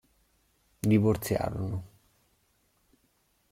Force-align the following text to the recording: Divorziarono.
Divorziarono. 0.79 1.83